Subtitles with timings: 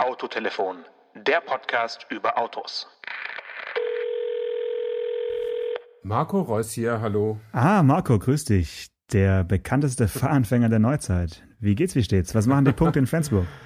[0.00, 0.78] Autotelefon,
[1.14, 2.88] der Podcast über Autos.
[6.02, 7.38] Marco Reus hier, hallo.
[7.52, 8.88] Ah, Marco, grüß dich.
[9.12, 11.42] Der bekannteste Fahranfänger der Neuzeit.
[11.58, 12.34] Wie geht's, wie steht's?
[12.34, 13.46] Was machen die Punkte in Flensburg?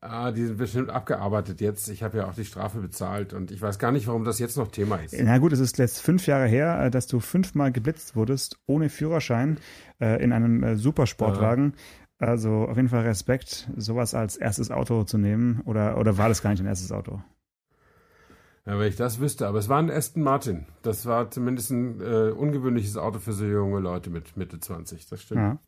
[0.00, 1.88] Ah, die sind bestimmt abgearbeitet jetzt.
[1.88, 4.56] Ich habe ja auch die Strafe bezahlt und ich weiß gar nicht, warum das jetzt
[4.56, 5.14] noch Thema ist.
[5.18, 8.88] Na gut, es ist jetzt fünf Jahre her, äh, dass du fünfmal geblitzt wurdest, ohne
[8.88, 9.58] Führerschein,
[10.00, 11.74] äh, in einem äh, Supersportwagen.
[12.26, 15.60] Also auf jeden Fall Respekt, sowas als erstes Auto zu nehmen.
[15.64, 17.20] Oder, oder war das gar nicht dein erstes Auto?
[18.66, 19.46] Ja, wenn ich das wüsste.
[19.46, 20.64] Aber es war ein Aston Martin.
[20.80, 25.06] Das war zumindest ein äh, ungewöhnliches Auto für so junge Leute mit Mitte 20.
[25.10, 25.58] Das stimmt.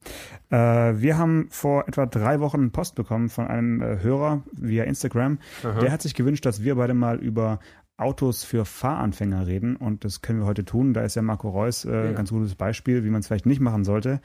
[0.50, 0.88] Ja.
[0.90, 5.38] Äh, wir haben vor etwa drei Wochen Post bekommen von einem äh, Hörer via Instagram.
[5.62, 5.80] Aha.
[5.80, 7.58] Der hat sich gewünscht, dass wir beide mal über
[7.98, 10.92] Autos für Fahranfänger reden und das können wir heute tun.
[10.94, 12.02] Da ist ja Marco Reus äh, Ja.
[12.10, 14.20] ein ganz gutes Beispiel, wie man es vielleicht nicht machen sollte.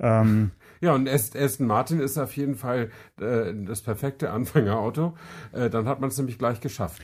[0.00, 5.14] Ähm, Ja, und Ast- Aston Martin ist auf jeden Fall äh, das perfekte Anfängerauto.
[5.52, 7.02] Äh, dann hat man es nämlich gleich geschafft.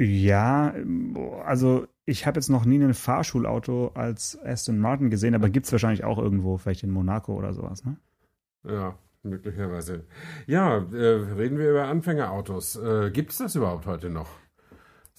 [0.00, 0.72] ja,
[1.44, 6.04] also ich habe jetzt noch nie ein Fahrschulauto als Aston Martin gesehen, aber gibt's wahrscheinlich
[6.04, 7.84] auch irgendwo, vielleicht in Monaco oder sowas.
[7.84, 7.96] Ne?
[8.66, 10.04] Ja, möglicherweise.
[10.46, 12.76] Ja, äh, reden wir über Anfängerautos.
[12.76, 14.28] Äh, Gibt es das überhaupt heute noch?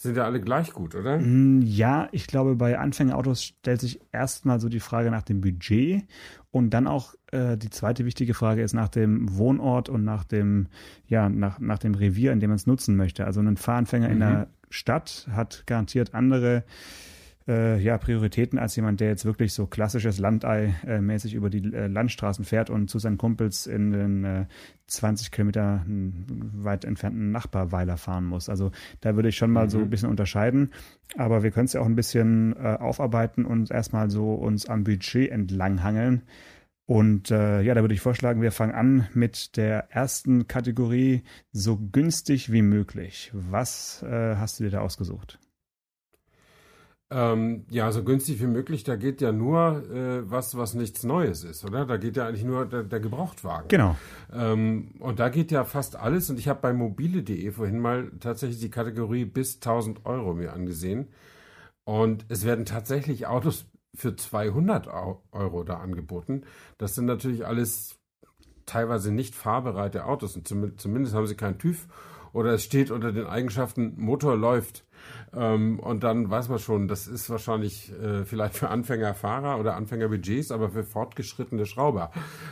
[0.01, 1.17] Sind ja alle gleich gut, oder?
[1.19, 6.05] Mm, Ja, ich glaube, bei Anfängerautos stellt sich erstmal so die Frage nach dem Budget
[6.51, 10.67] und dann auch äh, die zweite wichtige Frage ist nach dem Wohnort und nach dem,
[11.05, 13.25] ja, nach, nach dem Revier, in dem man es nutzen möchte.
[13.25, 14.19] Also ein Fahranfänger in Mhm.
[14.21, 16.63] der Stadt hat garantiert andere
[17.49, 22.45] äh, ja, Prioritäten als jemand, der jetzt wirklich so klassisches Landei-mäßig über die äh, Landstraßen
[22.45, 24.45] fährt und zu seinen Kumpels in den äh,
[24.87, 28.47] 20 Kilometer hm, weit entfernten Nachbarweiler fahren muss.
[28.47, 29.83] Also da würde ich schon mal so Mhm.
[29.85, 30.71] ein bisschen unterscheiden.
[31.17, 34.83] Aber wir können es ja auch ein bisschen äh, aufarbeiten und erstmal so uns am
[34.83, 36.21] Budget entlanghangeln.
[36.85, 41.77] Und äh, ja, da würde ich vorschlagen, wir fangen an mit der ersten Kategorie, so
[41.77, 43.31] günstig wie möglich.
[43.33, 45.39] Was äh, hast du dir da ausgesucht?
[47.11, 51.43] Ähm, ja, so günstig wie möglich, da geht ja nur äh, was, was nichts Neues
[51.43, 51.87] ist, oder?
[51.87, 53.67] Da geht ja eigentlich nur der, der Gebrauchtwagen.
[53.67, 53.95] Genau.
[54.31, 56.29] Ähm, und da geht ja fast alles.
[56.29, 61.07] Und ich habe bei mobile.de vorhin mal tatsächlich die Kategorie bis 1000 Euro mir angesehen.
[61.83, 63.65] Und es werden tatsächlich Autos
[63.95, 66.43] für 200 Au- Euro da angeboten.
[66.77, 67.97] Das sind natürlich alles
[68.67, 70.35] teilweise nicht fahrbereite Autos.
[70.35, 71.87] Und zum, zumindest haben sie keinen TÜV
[72.33, 74.85] oder es steht unter den Eigenschaften Motor läuft.
[75.33, 80.51] Ähm, und dann weiß man schon, das ist wahrscheinlich äh, vielleicht für Anfängerfahrer oder Anfängerbudgets,
[80.51, 82.11] aber für fortgeschrittene Schrauber.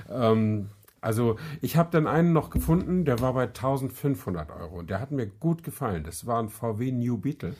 [0.09, 0.69] Ähm,
[1.01, 5.12] also ich habe dann einen noch gefunden, der war bei 1500 Euro und der hat
[5.12, 6.03] mir gut gefallen.
[6.03, 7.56] Das war ein VW New Beetle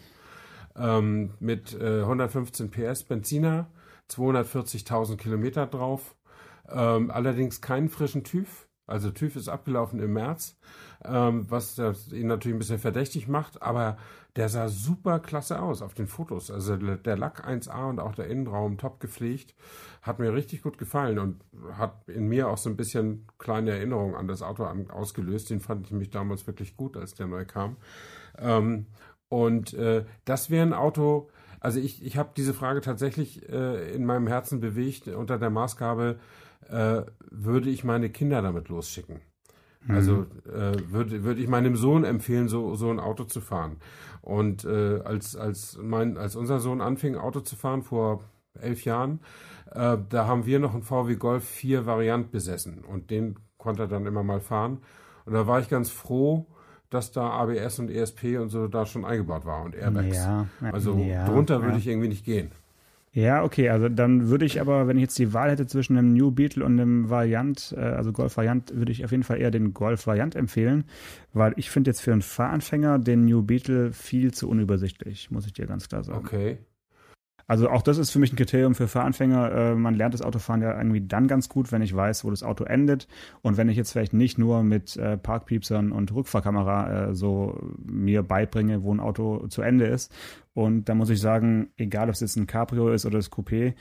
[0.77, 3.67] ähm, mit äh, 115 PS Benziner,
[4.09, 6.15] 240.000 Kilometer drauf,
[6.69, 8.66] ähm, allerdings keinen frischen TÜV.
[8.87, 10.57] Also TÜV ist abgelaufen im März,
[11.03, 13.97] ähm, was ihn natürlich ein bisschen verdächtig macht, aber
[14.37, 16.51] der sah super klasse aus auf den Fotos.
[16.51, 19.55] Also der Lack 1A und auch der Innenraum top gepflegt.
[20.03, 21.43] Hat mir richtig gut gefallen und
[21.73, 25.49] hat in mir auch so ein bisschen kleine Erinnerungen an das Auto ausgelöst.
[25.49, 27.77] Den fand ich mich damals wirklich gut, als der neu kam.
[28.37, 28.85] Ähm,
[29.27, 34.05] und äh, das wäre ein Auto, also ich, ich habe diese Frage tatsächlich äh, in
[34.05, 36.19] meinem Herzen bewegt unter der Maßgabe,
[36.69, 39.22] äh, würde ich meine Kinder damit losschicken?
[39.90, 43.78] Also äh, würde würde ich meinem Sohn empfehlen, so so ein Auto zu fahren.
[44.22, 48.23] Und äh, als als mein als unser Sohn anfing Auto zu fahren vor
[48.59, 49.22] elf Jahren,
[49.72, 53.88] äh, da haben wir noch einen VW Golf 4 Variant besessen und den konnte er
[53.88, 54.79] dann immer mal fahren.
[55.25, 56.47] Und da war ich ganz froh,
[56.89, 60.16] dass da ABS und ESP und so da schon eingebaut war und Airbags.
[60.18, 61.78] Ja, Also ja, drunter würde ja.
[61.78, 62.51] ich irgendwie nicht gehen.
[63.13, 66.13] Ja, okay, also dann würde ich aber, wenn ich jetzt die Wahl hätte zwischen einem
[66.13, 69.50] New Beetle und einem Variant, äh, also Golf Variant, würde ich auf jeden Fall eher
[69.50, 70.85] den Golf Variant empfehlen,
[71.34, 75.53] weil ich finde jetzt für einen Fahranfänger den New Beetle viel zu unübersichtlich, muss ich
[75.53, 76.25] dir ganz klar sagen.
[76.25, 76.57] Okay.
[77.47, 79.51] Also auch das ist für mich ein Kriterium für Fahranfänger.
[79.51, 82.44] Äh, man lernt das Autofahren ja irgendwie dann ganz gut, wenn ich weiß, wo das
[82.44, 83.07] Auto endet.
[83.41, 88.21] Und wenn ich jetzt vielleicht nicht nur mit äh, Parkpiepsern und Rückfahrkamera äh, so mir
[88.23, 90.13] beibringe, wo ein Auto zu Ende ist.
[90.53, 93.75] Und da muss ich sagen, egal ob es jetzt ein Cabrio ist oder das Coupé,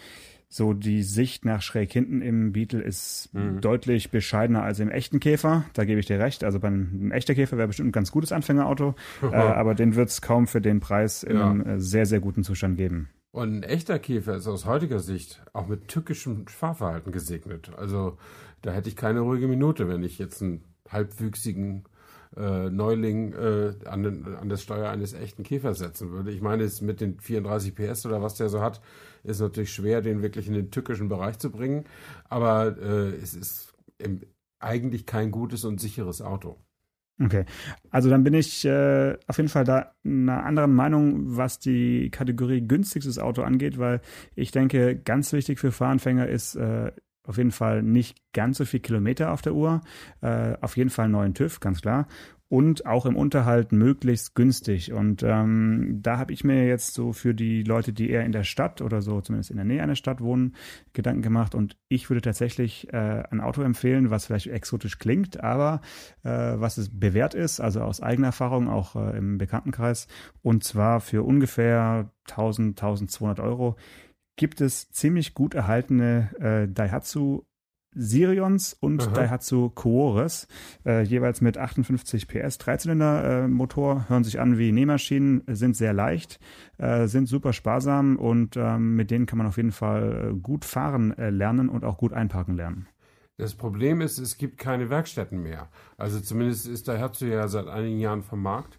[0.48, 3.60] so die Sicht nach schräg hinten im Beetle ist Mhm.
[3.60, 5.64] deutlich bescheidener als im echten Käfer.
[5.72, 6.44] Da gebe ich dir recht.
[6.44, 10.08] Also beim ein echter Käfer wäre bestimmt ein ganz gutes Anfängerauto, äh, aber den wird
[10.10, 11.52] es kaum für den Preis in Ja.
[11.56, 13.08] äh, sehr, sehr guten Zustand geben.
[13.36, 17.70] Und ein echter Käfer ist aus heutiger Sicht auch mit tückischem Fahrverhalten gesegnet.
[17.76, 18.16] Also
[18.62, 21.84] da hätte ich keine ruhige Minute, wenn ich jetzt einen halbwüchsigen
[22.34, 26.30] äh, Neuling äh, an, den, an das Steuer eines echten Käfers setzen würde.
[26.30, 28.80] Ich meine, es mit den 34 PS oder was der so hat,
[29.22, 31.84] ist natürlich schwer, den wirklich in den tückischen Bereich zu bringen.
[32.30, 34.22] Aber äh, es ist im,
[34.60, 36.56] eigentlich kein gutes und sicheres Auto.
[37.18, 37.46] Okay,
[37.90, 42.60] also dann bin ich äh, auf jeden Fall da einer anderen Meinung, was die Kategorie
[42.60, 44.02] günstigstes Auto angeht, weil
[44.34, 46.92] ich denke, ganz wichtig für Fahranfänger ist äh,
[47.26, 49.80] auf jeden Fall nicht ganz so viel Kilometer auf der Uhr,
[50.20, 52.06] äh, auf jeden Fall neuen TÜV, ganz klar
[52.48, 54.92] und auch im Unterhalt möglichst günstig.
[54.92, 58.44] Und ähm, da habe ich mir jetzt so für die Leute, die eher in der
[58.44, 60.54] Stadt oder so zumindest in der Nähe einer Stadt wohnen,
[60.92, 61.54] Gedanken gemacht.
[61.54, 65.80] Und ich würde tatsächlich äh, ein Auto empfehlen, was vielleicht exotisch klingt, aber
[66.22, 70.06] äh, was es bewährt ist, also aus eigener Erfahrung, auch äh, im Bekanntenkreis.
[70.42, 73.76] Und zwar für ungefähr 1000, 1200 Euro
[74.36, 77.42] gibt es ziemlich gut erhaltene äh, Daihatsu
[77.96, 79.10] Sirions und Aha.
[79.10, 80.46] Daihatsu Koores,
[80.84, 86.38] äh, jeweils mit 58 PS, Dreizylinder-Motor, äh, hören sich an wie Nähmaschinen, sind sehr leicht,
[86.76, 90.64] äh, sind super sparsam und ähm, mit denen kann man auf jeden Fall äh, gut
[90.66, 92.86] fahren äh, lernen und auch gut einparken lernen.
[93.38, 95.68] Das Problem ist, es gibt keine Werkstätten mehr.
[95.98, 98.78] Also zumindest ist Daihatsu ja seit einigen Jahren vom Markt.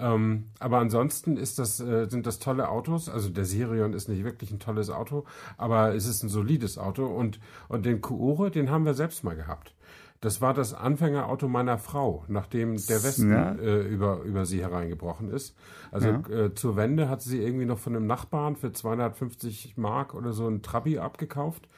[0.00, 3.08] Ähm, aber ansonsten ist das, äh, sind das tolle Autos.
[3.08, 5.24] Also der Sirion ist nicht wirklich ein tolles Auto,
[5.56, 7.06] aber es ist ein solides Auto.
[7.06, 9.74] Und, und den Kuore, den haben wir selbst mal gehabt.
[10.20, 13.52] Das war das Anfängerauto meiner Frau, nachdem der Westen ja.
[13.52, 15.56] äh, über, über sie hereingebrochen ist.
[15.90, 16.28] Also ja.
[16.28, 20.46] äh, zur Wende hat sie irgendwie noch von einem Nachbarn für 250 Mark oder so
[20.46, 21.68] ein Trabi abgekauft.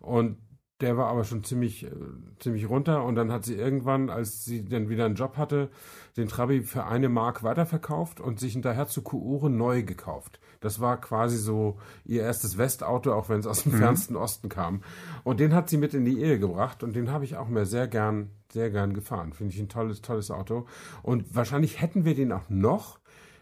[0.00, 0.36] Und
[0.80, 1.90] der war aber schon ziemlich, äh,
[2.38, 5.70] ziemlich runter und dann hat sie irgendwann, als sie dann wieder einen Job hatte,
[6.16, 10.38] den Trabi für eine Mark weiterverkauft und sich hinterher zu Kuore neu gekauft.
[10.60, 13.78] Das war quasi so ihr erstes Westauto, auch wenn es aus dem mhm.
[13.78, 14.82] fernsten Osten kam.
[15.24, 17.66] Und den hat sie mit in die Ehe gebracht und den habe ich auch mehr
[17.66, 19.32] sehr gern, sehr gern gefahren.
[19.32, 20.66] Finde ich ein tolles, tolles Auto.
[21.02, 22.98] Und wahrscheinlich hätten wir den auch noch,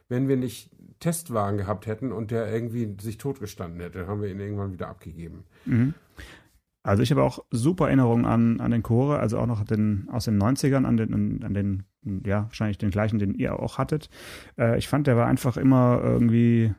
[0.08, 0.70] wenn wir nicht
[1.00, 4.00] Testwagen gehabt hätten und der irgendwie sich totgestanden hätte.
[4.00, 5.44] Dann haben wir ihn irgendwann wieder abgegeben.
[5.64, 5.94] Mhm.
[6.84, 10.26] Also ich habe auch super Erinnerungen an, an den Chore, also auch noch den, aus
[10.26, 11.84] den 90ern, an den, an den,
[12.26, 14.10] ja, wahrscheinlich den gleichen, den ihr auch hattet.
[14.58, 16.74] Äh, ich fand, der war einfach immer irgendwie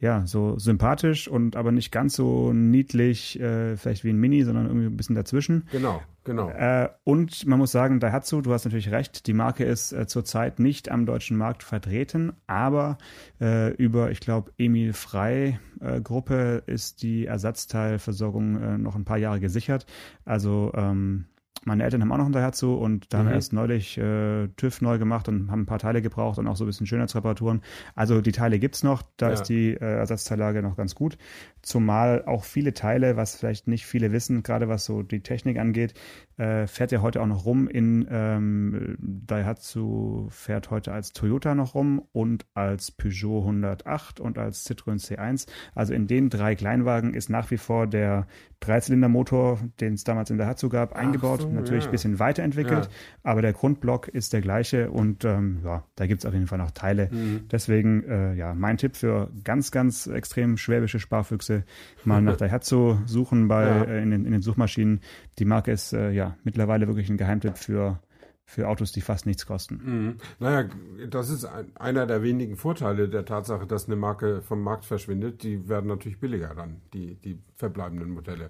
[0.00, 4.66] ja, so sympathisch und aber nicht ganz so niedlich, äh, vielleicht wie ein Mini, sondern
[4.66, 5.66] irgendwie ein bisschen dazwischen.
[5.72, 6.48] Genau, genau.
[6.50, 10.60] Äh, und man muss sagen, Daihatsu, du hast natürlich recht, die Marke ist äh, zurzeit
[10.60, 12.98] nicht am deutschen Markt vertreten, aber
[13.40, 19.18] äh, über, ich glaube, Emil Frei äh, Gruppe ist die Ersatzteilversorgung äh, noch ein paar
[19.18, 19.84] Jahre gesichert.
[20.24, 21.24] Also ähm,
[21.64, 23.20] meine Eltern haben auch noch ein Daihatsu und da mhm.
[23.20, 26.46] haben wir erst neulich äh, TÜV neu gemacht und haben ein paar Teile gebraucht und
[26.46, 27.62] auch so ein bisschen Schönheitsreparaturen.
[27.94, 29.34] Also die Teile gibt es noch, da ja.
[29.34, 31.18] ist die äh, Ersatzteillage noch ganz gut.
[31.62, 35.94] Zumal auch viele Teile, was vielleicht nicht viele wissen, gerade was so die Technik angeht,
[36.36, 41.74] äh, fährt ja heute auch noch rum in ähm, Daihatsu fährt heute als Toyota noch
[41.74, 45.46] rum und als Peugeot 108 und als Citroën C1.
[45.74, 48.26] Also in den drei Kleinwagen ist nach wie vor der
[48.60, 51.42] Dreizylindermotor, den es damals in Daihatsu gab, Ach eingebaut.
[51.42, 51.90] So, Natürlich ja.
[51.90, 52.90] ein bisschen weiterentwickelt, ja.
[53.22, 56.58] aber der Grundblock ist der gleiche und ähm, ja, da gibt es auf jeden Fall
[56.58, 57.08] noch Teile.
[57.10, 57.48] Mhm.
[57.50, 61.64] Deswegen, äh, ja, mein Tipp für ganz, ganz extrem schwäbische Sparfüchse,
[62.04, 63.82] mal nach Daihatsu suchen bei, ja.
[63.84, 65.00] äh, in, den, in den Suchmaschinen.
[65.38, 68.00] Die Marke ist äh, ja mittlerweile wirklich ein Geheimtipp für
[68.48, 69.80] für Autos, die fast nichts kosten.
[69.84, 70.16] Mhm.
[70.38, 70.70] Naja,
[71.10, 75.42] das ist ein, einer der wenigen Vorteile der Tatsache, dass eine Marke vom Markt verschwindet.
[75.42, 78.48] Die werden natürlich billiger dann, die, die verbleibenden Modelle.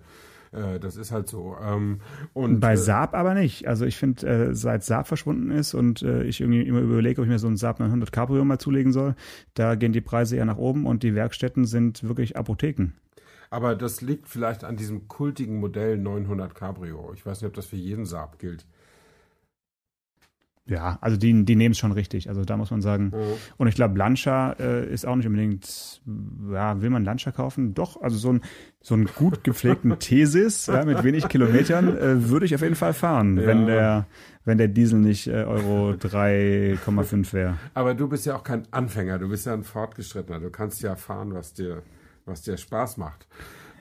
[0.52, 1.56] Äh, das ist halt so.
[1.62, 2.00] Ähm,
[2.32, 3.66] und, Bei äh, Saab aber nicht.
[3.68, 7.26] Also ich finde, äh, seit Saab verschwunden ist und äh, ich irgendwie immer überlege, ob
[7.26, 9.14] ich mir so ein Saab 900 Cabrio mal zulegen soll,
[9.54, 12.92] da gehen die Preise eher nach oben und die Werkstätten sind wirklich Apotheken.
[13.50, 17.12] Aber das liegt vielleicht an diesem kultigen Modell 900 Cabrio.
[17.14, 18.66] Ich weiß nicht, ob das für jeden Saab gilt.
[20.68, 22.28] Ja, also die, die nehmen es schon richtig.
[22.28, 23.04] Also da muss man sagen.
[23.06, 23.32] Mhm.
[23.56, 26.02] Und ich glaube, Lancia äh, ist auch nicht unbedingt,
[26.52, 27.74] ja, will man Lancia kaufen?
[27.74, 28.42] Doch, also so ein,
[28.82, 32.92] so einen gut gepflegten Thesis ja, mit wenig Kilometern äh, würde ich auf jeden Fall
[32.92, 33.46] fahren, ja.
[33.46, 34.06] wenn der
[34.44, 37.58] wenn der Diesel nicht äh, Euro 3,5 wäre.
[37.74, 40.40] Aber du bist ja auch kein Anfänger, du bist ja ein Fortgeschrittener.
[40.40, 41.82] Du kannst ja fahren, was dir
[42.24, 43.26] was dir Spaß macht.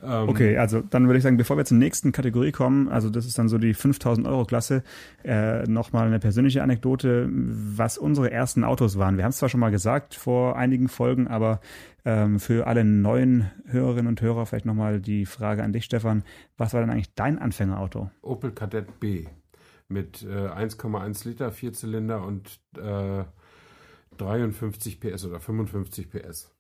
[0.04, 3.25] Ähm, okay, also dann würde ich sagen, bevor wir zur nächsten Kategorie kommen, also das
[3.25, 4.84] ist dann so die 5000 Euro Klasse,
[5.24, 9.18] äh, nochmal eine persönliche Anekdote, was unsere ersten Autos waren.
[9.18, 11.60] Wir haben es zwar schon mal gesagt vor einigen Folgen, aber
[12.06, 16.24] ähm, für alle neuen Hörerinnen und Hörer vielleicht nochmal die Frage an dich, Stefan.
[16.58, 18.10] Was war denn eigentlich dein Anfängerauto?
[18.22, 19.25] Opel Kadett B
[19.89, 23.24] mit äh, 1,1 Liter, Vierzylinder und äh,
[24.18, 26.56] 53 PS oder 55 PS.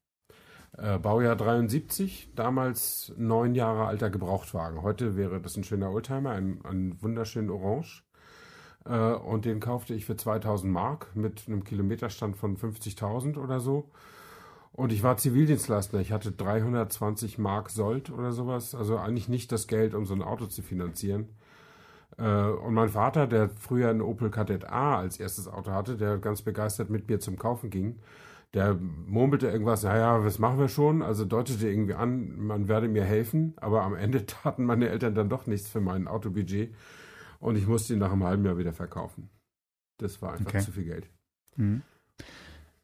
[0.77, 4.83] Äh, Baujahr 73, damals neun Jahre alter Gebrauchtwagen.
[4.83, 8.03] Heute wäre das ein schöner Oldtimer, ein, ein wunderschönen Orange.
[8.85, 13.89] Äh, und den kaufte ich für 2000 Mark mit einem Kilometerstand von 50.000 oder so.
[14.71, 15.99] Und ich war Zivildienstleister.
[15.99, 18.75] Ich hatte 320 Mark Sold oder sowas.
[18.75, 21.29] Also eigentlich nicht das Geld, um so ein Auto zu finanzieren.
[22.19, 26.19] Äh, und mein Vater, der früher einen Opel Kadett A als erstes Auto hatte, der
[26.19, 27.97] ganz begeistert mit mir zum Kaufen ging,
[28.53, 31.01] der murmelte irgendwas, naja, was machen wir schon?
[31.01, 35.29] Also deutete irgendwie an, man werde mir helfen, aber am Ende taten meine Eltern dann
[35.29, 36.73] doch nichts für mein Autobudget
[37.39, 39.29] und ich musste ihn nach einem halben Jahr wieder verkaufen.
[39.97, 40.59] Das war einfach okay.
[40.59, 41.09] zu viel Geld.
[41.55, 41.81] Mhm.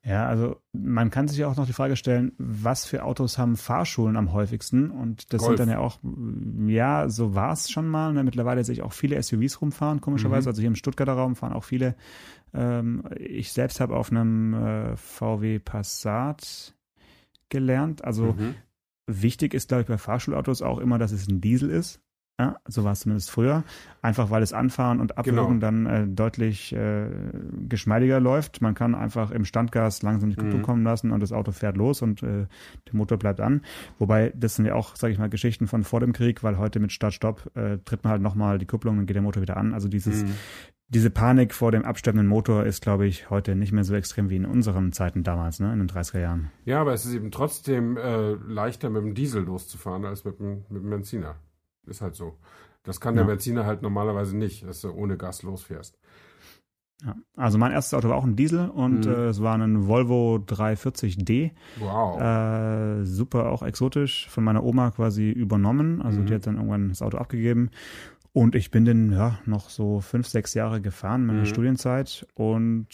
[0.05, 3.55] Ja, also man kann sich ja auch noch die Frage stellen, was für Autos haben
[3.55, 4.91] Fahrschulen am häufigsten?
[4.91, 5.57] Und das Golf.
[5.57, 5.99] sind dann ja auch,
[6.67, 8.11] ja, so war es schon mal.
[8.11, 8.23] Ne?
[8.25, 10.47] Mittlerweile sehe ich auch viele SUVs rumfahren, komischerweise.
[10.47, 10.49] Mhm.
[10.49, 11.95] Also hier im Stuttgarter Raum fahren auch viele.
[12.53, 16.75] Ähm, ich selbst habe auf einem äh, VW Passat
[17.47, 18.03] gelernt.
[18.03, 18.55] Also mhm.
[19.07, 22.01] wichtig ist, glaube ich, bei Fahrschulautos auch immer, dass es ein Diesel ist.
[22.39, 23.63] Ja, so war es zumindest früher.
[24.01, 25.61] Einfach weil es Anfahren und Abwürgen genau.
[25.61, 27.07] dann äh, deutlich äh,
[27.69, 28.59] geschmeidiger läuft.
[28.59, 30.65] Man kann einfach im Standgas langsam die Kupplung mhm.
[30.65, 32.47] kommen lassen und das Auto fährt los und äh,
[32.87, 33.61] der Motor bleibt an.
[33.99, 36.79] Wobei, das sind ja auch, sage ich mal, Geschichten von vor dem Krieg, weil heute
[36.79, 39.75] mit Start-Stopp äh, tritt man halt nochmal die Kupplung und geht der Motor wieder an.
[39.75, 40.33] Also dieses, mhm.
[40.87, 44.37] diese Panik vor dem absterbenden Motor ist, glaube ich, heute nicht mehr so extrem wie
[44.37, 46.49] in unseren Zeiten damals, ne, in den 30er Jahren.
[46.65, 50.65] Ja, aber es ist eben trotzdem äh, leichter mit dem Diesel loszufahren als mit dem,
[50.69, 51.35] mit dem Benziner.
[51.85, 52.37] Ist halt so.
[52.83, 55.97] Das kann der Benziner halt normalerweise nicht, dass du ohne Gas losfährst.
[57.05, 57.15] Ja.
[57.35, 59.11] Also mein erstes Auto war auch ein Diesel und mhm.
[59.11, 61.51] äh, es war ein Volvo 340D.
[61.79, 62.21] Wow.
[62.21, 66.01] Äh, super, auch exotisch, von meiner Oma quasi übernommen.
[66.01, 66.25] Also mhm.
[66.27, 67.71] die hat dann irgendwann das Auto abgegeben.
[68.31, 71.45] Und ich bin den ja noch so fünf, sechs Jahre gefahren in meiner mhm.
[71.45, 72.87] Studienzeit und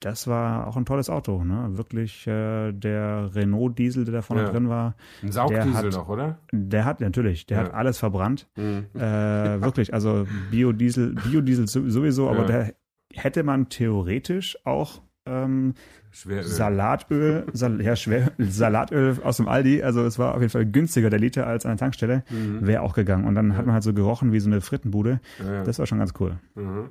[0.00, 1.68] das war auch ein tolles Auto, ne?
[1.72, 4.50] Wirklich äh, der Renault Diesel, der da vorne ja.
[4.50, 4.96] drin war.
[5.22, 6.38] Ein Saugdiesel noch, oder?
[6.52, 7.64] Der hat natürlich, der ja.
[7.64, 8.48] hat alles verbrannt.
[8.56, 8.86] Mhm.
[8.94, 12.46] Äh, wirklich, also Biodiesel, Biodiesel sowieso, aber ja.
[12.46, 12.74] der
[13.12, 15.74] hätte man theoretisch auch ähm,
[16.10, 16.44] Schweröl.
[16.44, 21.10] Salatöl, Sal ja, Schwer, Salatöl aus dem Aldi, also es war auf jeden Fall günstiger
[21.10, 22.66] der Liter als an der Tankstelle, mhm.
[22.66, 23.26] wäre auch gegangen.
[23.26, 25.20] Und dann hat man halt so gerochen wie so eine Frittenbude.
[25.64, 26.38] Das war schon ganz cool.
[26.54, 26.88] Mhm.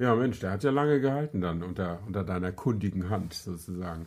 [0.00, 4.06] Ja, Mensch, der hat ja lange gehalten dann unter, unter deiner kundigen Hand sozusagen.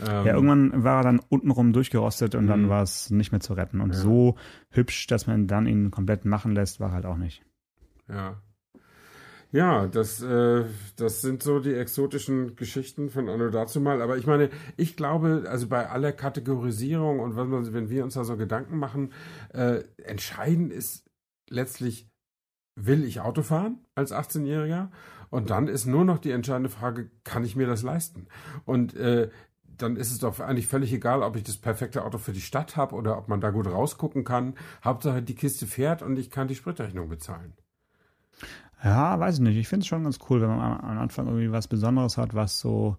[0.00, 2.68] Ähm, ja, irgendwann war er dann untenrum durchgerostet und dann mhm.
[2.70, 3.82] war es nicht mehr zu retten.
[3.82, 4.00] Und ja.
[4.00, 4.36] so
[4.70, 7.42] hübsch, dass man dann ihn komplett machen lässt, war halt auch nicht.
[8.08, 8.40] Ja.
[9.52, 10.64] Ja, das, äh,
[10.96, 14.00] das sind so die exotischen Geschichten von Anno dazu mal.
[14.00, 18.14] Aber ich meine, ich glaube, also bei aller Kategorisierung und wenn, man, wenn wir uns
[18.14, 19.12] da so Gedanken machen,
[19.52, 21.04] äh, entscheidend ist
[21.50, 22.08] letztlich,
[22.74, 24.88] will ich Auto fahren als 18-Jähriger?
[25.30, 28.26] Und dann ist nur noch die entscheidende Frage, kann ich mir das leisten?
[28.64, 29.28] Und äh,
[29.76, 32.76] dann ist es doch eigentlich völlig egal, ob ich das perfekte Auto für die Stadt
[32.76, 34.54] habe oder ob man da gut rausgucken kann.
[34.84, 37.52] Hauptsache, die Kiste fährt und ich kann die Spritrechnung bezahlen.
[38.82, 39.56] Ja, weiß ich nicht.
[39.56, 42.60] Ich finde es schon ganz cool, wenn man am Anfang irgendwie was Besonderes hat, was
[42.60, 42.96] so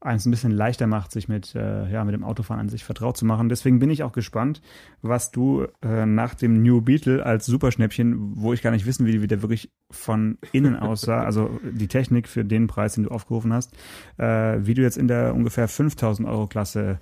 [0.00, 3.16] eins ein bisschen leichter macht, sich mit, äh, ja, mit dem Autofahren an sich vertraut
[3.16, 3.48] zu machen.
[3.48, 4.60] Deswegen bin ich auch gespannt,
[5.02, 9.22] was du äh, nach dem New Beetle als Superschnäppchen, wo ich gar nicht wissen will,
[9.22, 13.52] wie der wirklich von innen aussah, also die Technik für den Preis, den du aufgerufen
[13.52, 13.74] hast,
[14.18, 17.00] äh, wie du jetzt in der ungefähr 5000 Euro Klasse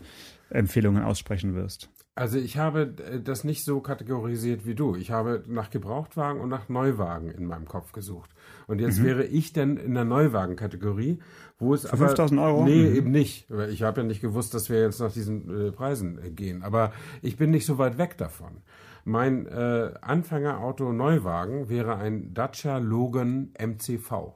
[0.50, 1.90] Empfehlungen aussprechen wirst.
[2.16, 4.94] Also ich habe äh, das nicht so kategorisiert wie du.
[4.94, 8.30] Ich habe nach Gebrauchtwagen und nach Neuwagen in meinem Kopf gesucht.
[8.68, 9.04] Und jetzt mhm.
[9.04, 11.18] wäre ich denn in der Neuwagenkategorie,
[11.58, 12.64] wo es Für aber 5000 Euro?
[12.64, 12.96] Nee, mhm.
[12.96, 13.48] eben nicht.
[13.70, 16.62] Ich habe ja nicht gewusst, dass wir jetzt nach diesen äh, Preisen äh, gehen.
[16.62, 16.92] Aber
[17.22, 18.62] ich bin nicht so weit weg davon.
[19.04, 24.34] Mein äh, Anfängerauto Neuwagen wäre ein Dacia Logan MCV,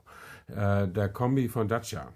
[0.49, 2.13] äh, der Kombi von Dacia.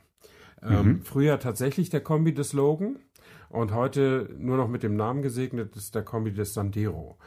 [0.62, 1.02] Ähm, mhm.
[1.02, 2.96] Früher tatsächlich der Kombi des Logan
[3.48, 7.18] und heute nur noch mit dem Namen gesegnet ist der Kombi des Sandero.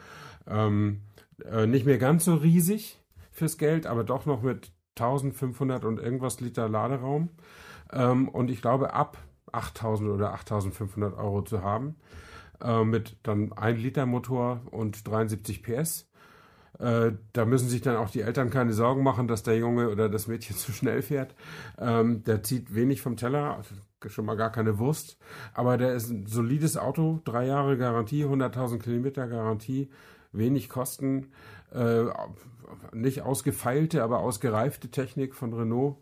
[0.46, 1.02] Ähm,
[1.44, 2.98] äh, nicht mehr ganz so riesig
[3.30, 7.30] fürs Geld, aber doch noch mit 1500 und irgendwas Liter Laderaum.
[7.92, 9.18] Ähm, und ich glaube, ab
[9.52, 11.96] 8000 oder 8500 Euro zu haben,
[12.62, 16.08] äh, mit dann 1 Liter Motor und 73 PS.
[16.78, 20.08] Äh, da müssen sich dann auch die Eltern keine Sorgen machen, dass der Junge oder
[20.08, 21.34] das Mädchen zu schnell fährt.
[21.78, 23.60] Ähm, der zieht wenig vom Teller,
[24.06, 25.18] schon mal gar keine Wurst.
[25.54, 29.90] Aber der ist ein solides Auto, drei Jahre Garantie, 100.000 Kilometer Garantie,
[30.32, 31.28] wenig Kosten,
[31.72, 32.04] äh,
[32.92, 35.96] nicht ausgefeilte, aber ausgereifte Technik von Renault.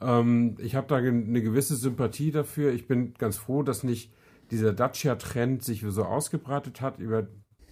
[0.00, 2.72] Ähm, ich habe da eine gewisse Sympathie dafür.
[2.72, 4.12] Ich bin ganz froh, dass nicht
[4.50, 7.26] dieser Dacia-Trend sich so ausgebreitet hat über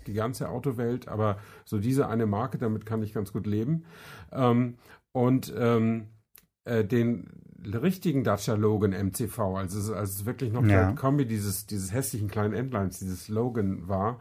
[0.06, 3.84] die ganze Autowelt, aber so diese eine Marke, damit kann ich ganz gut leben.
[4.32, 4.76] Ähm,
[5.12, 6.08] und ähm,
[6.64, 7.30] äh, den
[7.64, 10.92] richtigen Dacia Logan MCV, also es, als es wirklich noch ja.
[10.92, 14.18] Kombi dieses, dieses hässlichen kleinen Endlines, dieses Logan war,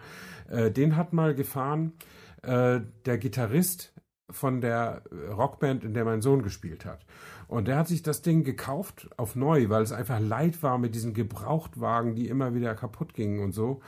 [0.50, 1.94] äh, den hat mal gefahren
[2.44, 3.94] äh, der Gitarrist
[4.30, 7.06] von der Rockband, in der mein Sohn gespielt hat.
[7.48, 10.96] Und der hat sich das Ding gekauft auf neu, weil es einfach leid war mit
[10.96, 13.82] diesen Gebrauchtwagen, die immer wieder kaputt gingen und so.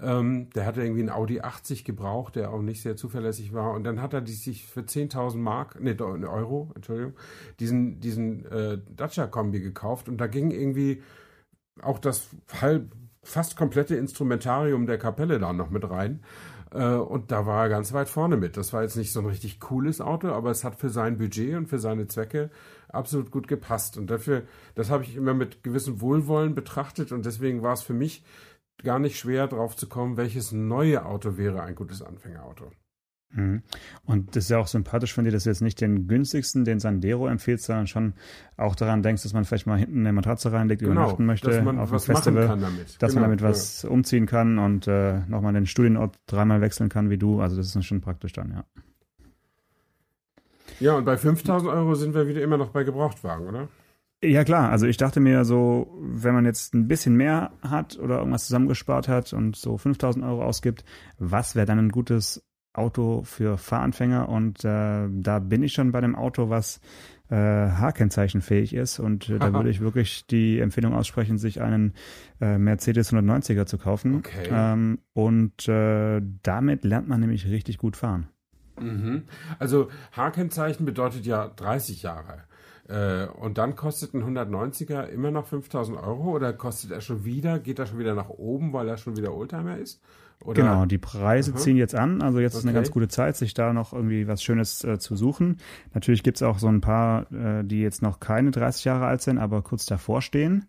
[0.00, 3.72] Ähm, der hatte irgendwie einen Audi 80 gebraucht, der auch nicht sehr zuverlässig war.
[3.72, 7.14] Und dann hat er die sich für 10.000 Mark, nee, Euro, Entschuldigung,
[7.58, 10.08] diesen, diesen äh, Dacia-Kombi gekauft.
[10.08, 11.02] Und da ging irgendwie
[11.82, 12.28] auch das
[12.60, 16.20] halb, fast komplette Instrumentarium der Kapelle da noch mit rein.
[16.72, 18.56] Äh, und da war er ganz weit vorne mit.
[18.56, 21.56] Das war jetzt nicht so ein richtig cooles Auto, aber es hat für sein Budget
[21.56, 22.50] und für seine Zwecke
[22.88, 23.96] absolut gut gepasst.
[23.96, 24.42] Und dafür,
[24.74, 28.24] das habe ich immer mit gewissem Wohlwollen betrachtet und deswegen war es für mich
[28.82, 32.70] gar nicht schwer drauf zu kommen, welches neue Auto wäre ein gutes Anfängerauto.
[33.32, 33.62] Mhm.
[34.04, 36.80] Und das ist ja auch sympathisch von dir, dass du jetzt nicht den günstigsten, den
[36.80, 38.14] Sandero empfiehlst, sondern schon
[38.56, 41.62] auch daran denkst, dass man vielleicht mal hinten eine Matratze reinlegt, genau, übernachten möchte dass
[41.62, 43.02] man auf was dem Festival, machen kann damit.
[43.02, 43.90] dass genau, man damit was ja.
[43.90, 47.40] umziehen kann und äh, nochmal den Studienort dreimal wechseln kann wie du.
[47.40, 48.64] Also das ist schon praktisch dann, ja.
[50.80, 53.68] Ja, und bei 5000 Euro sind wir wieder immer noch bei Gebrauchtwagen, oder?
[54.22, 58.18] Ja klar, also ich dachte mir so, wenn man jetzt ein bisschen mehr hat oder
[58.18, 60.84] irgendwas zusammengespart hat und so 5000 Euro ausgibt,
[61.18, 66.00] was wäre dann ein gutes Auto für Fahranfänger und äh, da bin ich schon bei
[66.00, 66.80] dem Auto, was
[67.28, 71.94] äh, H-Kennzeichenfähig ist und äh, da würde ich wirklich die Empfehlung aussprechen, sich einen
[72.40, 74.16] äh, Mercedes 190er zu kaufen.
[74.16, 74.48] Okay.
[74.50, 78.28] Ähm, und äh, damit lernt man nämlich richtig gut fahren.
[78.80, 79.24] Mhm.
[79.58, 82.44] Also H-Kennzeichen bedeutet ja 30 Jahre.
[82.88, 87.58] Äh, und dann kostet ein 190er immer noch 5000 Euro oder kostet er schon wieder,
[87.58, 90.02] geht er schon wieder nach oben, weil er schon wieder Oldtimer ist?
[90.44, 90.62] Oder?
[90.62, 91.58] Genau, die Preise Aha.
[91.58, 92.22] ziehen jetzt an.
[92.22, 92.60] Also jetzt okay.
[92.60, 95.58] ist eine ganz gute Zeit, sich da noch irgendwie was Schönes äh, zu suchen.
[95.92, 99.38] Natürlich gibt's auch so ein paar, äh, die jetzt noch keine 30 Jahre alt sind,
[99.38, 100.66] aber kurz davor stehen.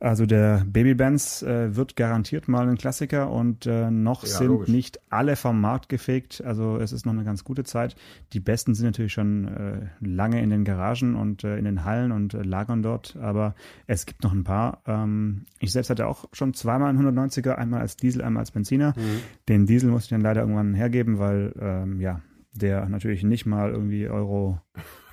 [0.00, 4.46] Also der Baby Benz äh, wird garantiert mal ein Klassiker und äh, noch ja, sind
[4.46, 4.68] logisch.
[4.68, 6.42] nicht alle vom Markt gefegt.
[6.44, 7.96] Also es ist noch eine ganz gute Zeit.
[8.32, 12.12] Die besten sind natürlich schon äh, lange in den Garagen und äh, in den Hallen
[12.12, 13.54] und äh, lagern dort, aber
[13.86, 14.82] es gibt noch ein paar.
[14.86, 18.94] Ähm, ich selbst hatte auch schon zweimal einen 190er, einmal als Diesel, einmal als Benziner.
[18.96, 19.20] Mhm.
[19.48, 22.20] Den Diesel musste ich dann leider irgendwann hergeben, weil ähm, ja,
[22.52, 24.60] der natürlich nicht mal irgendwie Euro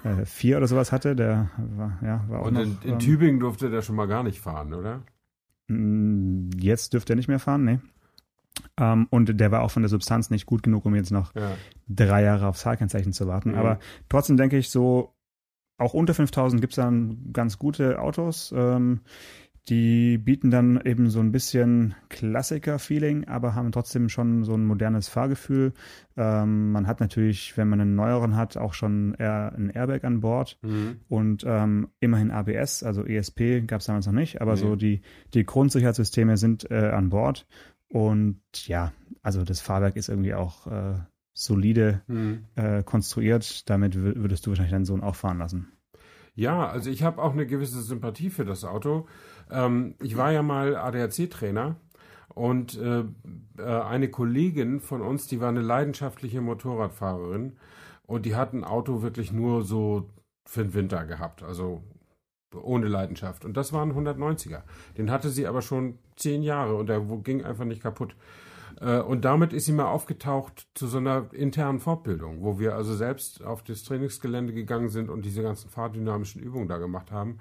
[0.06, 1.16] äh, 4 oder sowas hatte.
[1.16, 4.08] Der war, ja, war auch Und noch, in, in ähm, Tübingen durfte der schon mal
[4.08, 5.02] gar nicht fahren, oder?
[5.68, 7.80] Mm, Jetzt dürfte er nicht mehr fahren, nee.
[8.78, 11.52] Ähm, und der war auch von der Substanz nicht gut genug, um jetzt noch Ja.
[11.88, 13.52] drei Jahre aufs H-Kennzeichen zu warten.
[13.52, 13.58] Mhm.
[13.58, 15.14] Aber trotzdem denke ich so,
[15.78, 18.54] auch unter 5000 gibt es dann ganz gute Autos.
[18.56, 19.02] Ähm,
[19.70, 25.08] die bieten dann eben so ein bisschen Klassiker-Feeling, aber haben trotzdem schon so ein modernes
[25.08, 25.74] Fahrgefühl.
[26.16, 30.20] Ähm, man hat natürlich, wenn man einen neueren hat, auch schon eher ein Airbag an
[30.22, 30.98] Bord Mhm.
[31.08, 34.60] und ähm, immerhin ABS, also ESP gab es damals noch nicht, aber Nee.
[34.60, 35.02] so die,
[35.34, 37.48] die Grundsicherheitssysteme sind äh, an Bord.
[37.88, 38.92] Und ja,
[39.24, 40.96] also das Fahrwerk ist irgendwie auch äh,
[41.34, 42.46] solide Mhm.
[42.56, 43.70] äh, konstruiert.
[43.70, 45.68] Damit wür- würdest du wahrscheinlich deinen Sohn auch fahren lassen.
[46.38, 49.08] Ja, also ich habe auch eine gewisse Sympathie für das Auto.
[49.52, 51.76] Ähm, ich war ja mal ADAC-Trainer
[52.34, 53.04] und äh,
[53.58, 57.58] äh, eine Kollegin von uns, die war eine leidenschaftliche Motorradfahrerin
[58.06, 60.10] und die hat ein Auto wirklich nur so
[60.46, 61.82] für den Winter gehabt, also
[62.54, 63.46] ohne Leidenschaft.
[63.46, 64.64] Und das war ein 190er.
[64.98, 68.16] Den hatte sie aber schon zehn Jahre und der ging einfach nicht kaputt.
[68.80, 72.96] Äh, Und damit ist sie mal aufgetaucht zu so einer internen Fortbildung, wo wir also
[72.96, 77.40] selbst auf das Trainingsgelände gegangen sind und diese ganzen fahrdynamischen Übungen da gemacht haben.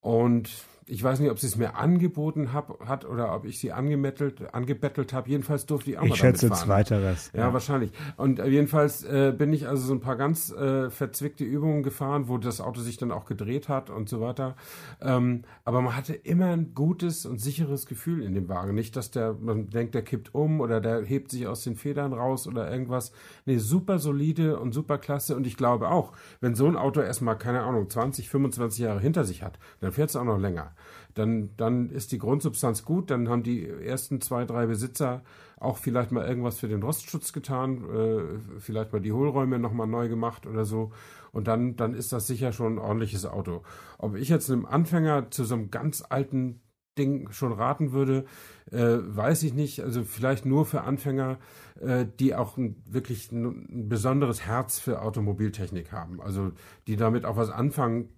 [0.00, 0.50] Und
[0.88, 4.54] ich weiß nicht, ob sie es mir angeboten hab, hat oder ob ich sie angemettelt,
[4.54, 5.28] angebettelt habe.
[5.28, 6.68] Jedenfalls durfte ich auch mal Ich schätze damit fahren.
[6.68, 7.32] zweiteres.
[7.34, 7.90] Ja, wahrscheinlich.
[8.16, 12.28] Und äh, jedenfalls äh, bin ich also so ein paar ganz äh, verzwickte Übungen gefahren,
[12.28, 14.54] wo das Auto sich dann auch gedreht hat und so weiter.
[15.00, 18.72] Ähm, aber man hatte immer ein gutes und sicheres Gefühl in dem Wagen.
[18.74, 22.12] Nicht, dass der, man denkt, der kippt um oder der hebt sich aus den Federn
[22.12, 23.10] raus oder irgendwas.
[23.44, 25.34] Nee, super solide und super klasse.
[25.34, 29.24] Und ich glaube auch, wenn so ein Auto erstmal, keine Ahnung, 20, 25 Jahre hinter
[29.24, 30.75] sich hat, dann fährt es auch noch länger.
[31.14, 35.22] Dann, dann ist die Grundsubstanz gut, dann haben die ersten zwei, drei Besitzer
[35.58, 40.08] auch vielleicht mal irgendwas für den Rostschutz getan, äh, vielleicht mal die Hohlräume nochmal neu
[40.08, 40.92] gemacht oder so.
[41.32, 43.62] Und dann, dann ist das sicher schon ein ordentliches Auto.
[43.98, 46.60] Ob ich jetzt einem Anfänger zu so einem ganz alten
[46.98, 48.24] Ding schon raten würde,
[48.70, 49.80] äh, weiß ich nicht.
[49.80, 51.38] Also vielleicht nur für Anfänger,
[51.80, 56.20] äh, die auch ein, wirklich ein, ein besonderes Herz für Automobiltechnik haben.
[56.20, 56.52] Also
[56.86, 58.08] die damit auch was anfangen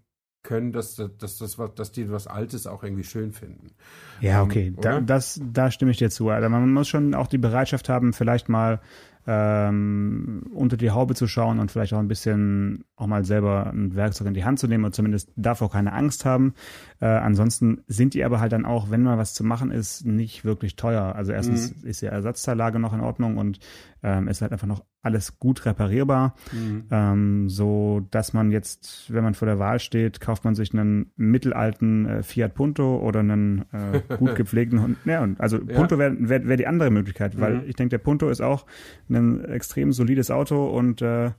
[0.43, 3.73] können, dass, dass, dass, dass die was Altes auch irgendwie schön finden.
[4.21, 5.01] Ja, Ähm, okay, da, oder?
[5.03, 6.31] das, da stimme ich dir zu.
[6.31, 8.81] Also man muss schon auch die Bereitschaft haben, vielleicht mal
[9.27, 13.95] ähm, unter die Haube zu schauen und vielleicht auch ein bisschen auch mal selber ein
[13.95, 16.55] Werkzeug in die Hand zu nehmen und zumindest davor keine Angst haben.
[17.01, 20.47] Äh, ansonsten sind die aber halt dann auch, wenn mal was zu machen ist, nicht
[20.47, 21.15] wirklich teuer.
[21.15, 21.89] Also erstens mhm.
[21.89, 23.59] ist die Ersatzteillage noch in Ordnung und
[24.03, 26.85] ähm, ist halt einfach noch alles gut reparierbar, mhm.
[26.91, 31.13] ähm, so dass man jetzt, wenn man vor der Wahl steht, kauft man sich einen
[31.17, 34.99] mittelalten äh, Fiat Punto oder einen äh, gut gepflegten Hund.
[35.05, 35.99] Ja, und also Punto ja.
[36.01, 37.69] wäre wär, wär die andere Möglichkeit, weil mhm.
[37.69, 38.67] ich denke, der Punto ist auch
[39.09, 41.31] ein extrem solides Auto und äh,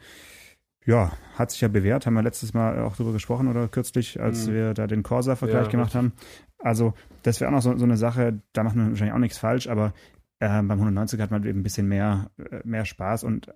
[0.85, 4.47] ja, hat sich ja bewährt, haben wir letztes Mal auch darüber gesprochen oder kürzlich, als
[4.47, 4.53] mhm.
[4.53, 5.97] wir da den Corsa-Vergleich ja, gemacht richtig.
[5.97, 6.13] haben.
[6.57, 6.93] Also,
[7.23, 9.67] das wäre auch noch so, so, eine Sache, da macht man wahrscheinlich auch nichts falsch,
[9.67, 9.93] aber
[10.39, 13.53] äh, beim 190 hat man eben ein bisschen mehr, äh, mehr Spaß und äh,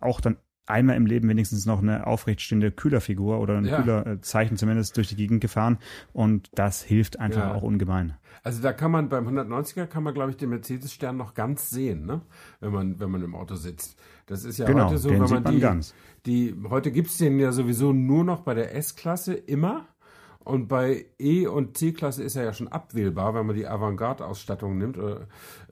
[0.00, 3.80] auch dann einmal im Leben wenigstens noch eine aufrechtstehende Kühlerfigur oder ein ja.
[3.80, 5.78] Kühlerzeichen zumindest durch die Gegend gefahren
[6.12, 7.54] und das hilft einfach ja.
[7.54, 8.16] auch ungemein.
[8.42, 11.70] Also da kann man beim 190er kann man glaube ich den Mercedes Stern noch ganz
[11.70, 12.20] sehen, ne?
[12.60, 13.96] Wenn man wenn man im Auto sitzt.
[14.26, 15.94] Das ist ja genau, heute so, wenn man, man die, ganz.
[16.26, 19.86] die heute gibt's den ja sowieso nur noch bei der S-Klasse immer.
[20.46, 24.96] Und bei E- und C-Klasse ist er ja schon abwählbar, wenn man die Avantgarde-Ausstattung nimmt.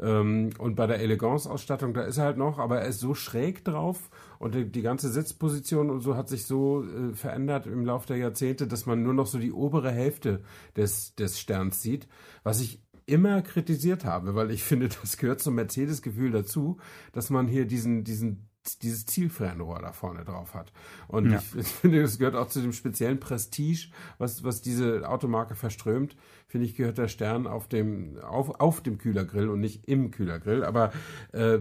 [0.00, 3.64] Ähm, und bei der Elegance-Ausstattung, da ist er halt noch, aber er ist so schräg
[3.64, 4.10] drauf
[4.40, 8.66] und die, ganze Sitzposition und so hat sich so äh, verändert im Laufe der Jahrzehnte,
[8.66, 10.42] dass man nur noch so die obere Hälfte
[10.76, 12.08] des, des Sterns sieht,
[12.42, 16.78] was ich immer kritisiert habe, weil ich finde, das gehört zum Mercedes-Gefühl dazu,
[17.12, 18.48] dass man hier diesen, diesen
[18.82, 20.72] dieses Zielfernrohr da vorne drauf hat.
[21.08, 21.38] Und ja.
[21.38, 26.16] ich, ich, finde, das gehört auch zu dem speziellen Prestige, was, was diese Automarke verströmt.
[26.46, 30.64] Finde ich, gehört der Stern auf dem, auf, auf dem Kühlergrill und nicht im Kühlergrill.
[30.64, 30.92] Aber
[31.32, 31.58] äh,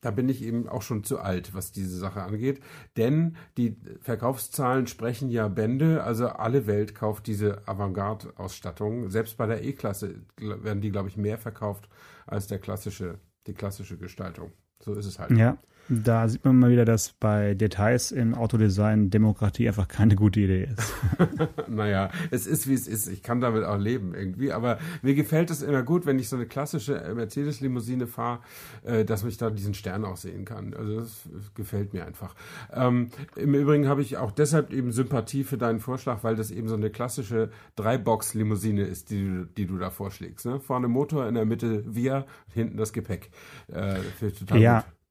[0.00, 2.60] da bin ich eben auch schon zu alt, was diese Sache angeht.
[2.96, 6.04] Denn die Verkaufszahlen sprechen ja Bände.
[6.04, 9.08] Also alle Welt kauft diese Avantgarde-Ausstattung.
[9.08, 11.88] Selbst bei der E-Klasse werden die, glaube ich, mehr verkauft
[12.26, 14.52] als der klassische, die klassische Gestaltung.
[14.78, 15.30] So ist es halt.
[15.30, 15.56] Ja.
[15.88, 20.68] Da sieht man mal wieder, dass bei Details im Autodesign Demokratie einfach keine gute Idee
[20.72, 20.94] ist.
[21.68, 23.06] naja, es ist wie es ist.
[23.08, 24.52] Ich kann damit auch leben irgendwie.
[24.52, 28.40] Aber mir gefällt es immer gut, wenn ich so eine klassische Mercedes-Limousine fahre,
[28.84, 30.74] äh, dass ich da diesen Stern auch sehen kann.
[30.74, 32.34] Also das gefällt mir einfach.
[32.72, 36.68] Ähm, Im Übrigen habe ich auch deshalb eben Sympathie für deinen Vorschlag, weil das eben
[36.68, 40.46] so eine klassische Dreibox-Limousine ist, die, die du da vorschlägst.
[40.46, 40.60] Ne?
[40.60, 43.30] Vorne Motor, in der Mitte Wir, hinten das Gepäck.
[43.72, 43.98] Äh,
[44.58, 44.80] ja.
[44.80, 45.03] Gut.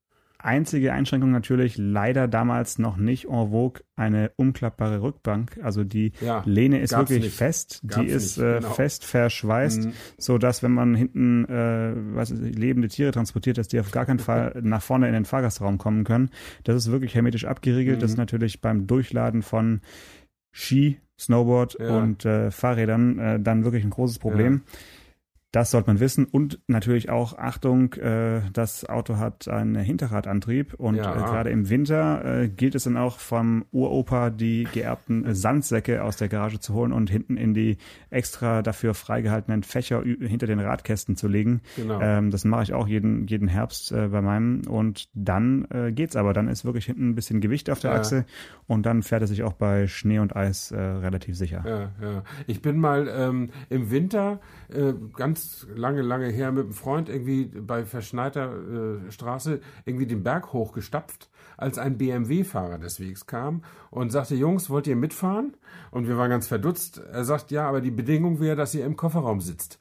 [0.44, 5.58] Einzige Einschränkung natürlich leider damals noch nicht en vogue eine umklappbare Rückbank.
[5.64, 7.36] Also die ja, Lehne ist wirklich nicht.
[7.36, 8.72] fest, gab's die ist äh, genau.
[8.72, 9.94] fest verschweißt, mhm.
[10.18, 14.06] so dass wenn man hinten äh, was ist, lebende Tiere transportiert, dass die auf gar
[14.06, 16.30] keinen Fall nach vorne in den Fahrgastraum kommen können.
[16.66, 17.98] Das ist wirklich hermetisch abgeriegelt.
[17.98, 18.02] Mhm.
[18.02, 19.80] Das ist natürlich beim Durchladen von
[20.52, 21.98] Ski, Snowboard ja.
[21.98, 24.64] und äh, Fahrrädern äh, dann wirklich ein großes Problem.
[24.66, 24.78] Ja.
[25.54, 30.96] Das sollte man wissen und natürlich auch Achtung, äh, das Auto hat einen Hinterradantrieb und
[30.96, 31.14] ja.
[31.14, 36.18] äh, gerade im Winter äh, gilt es dann auch vom Uropa die geerbten Sandsäcke aus
[36.18, 37.78] der Garage zu holen und hinten in die
[38.10, 41.62] extra dafür freigehaltenen Fächer hinter den Radkästen zu legen.
[41.76, 42.02] Genau.
[42.02, 46.16] Ähm, das mache ich auch jeden jeden Herbst äh, bei meinem und dann äh, geht's
[46.16, 47.98] aber, dann ist wirklich hinten ein bisschen Gewicht auf der ja.
[47.98, 48.26] Achse
[48.66, 51.64] und dann fährt er sich auch bei Schnee und Eis äh, relativ sicher.
[51.64, 52.24] Ja, ja.
[52.48, 54.40] Ich bin mal ähm, im Winter
[54.74, 54.94] äh,
[55.76, 58.52] lange, lange her mit einem Freund irgendwie bei verschneiter
[59.08, 64.70] äh, Straße irgendwie den Berg hochgestapft, als ein BMW-Fahrer des Wegs kam und sagte, Jungs,
[64.70, 65.56] wollt ihr mitfahren?
[65.92, 67.02] Und wir waren ganz verdutzt.
[67.12, 69.80] Er sagt, ja, aber die Bedingung wäre, dass ihr im Kofferraum sitzt.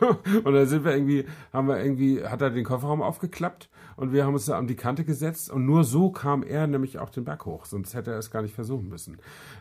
[0.44, 4.24] und dann sind wir irgendwie, haben wir irgendwie, hat er den Kofferraum aufgeklappt und wir
[4.24, 7.24] haben uns da an die Kante gesetzt und nur so kam er nämlich auch den
[7.24, 9.18] Berg hoch, sonst hätte er es gar nicht versuchen müssen.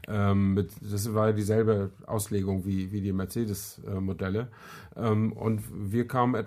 [0.07, 4.47] Ähm, mit, das war dieselbe Auslegung wie, wie die Mercedes-Modelle.
[4.95, 6.45] Ähm, und wir kamen, äh,